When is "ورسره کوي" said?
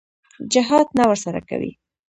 1.09-1.71